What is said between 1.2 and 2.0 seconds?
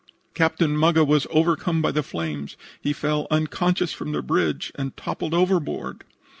overcome by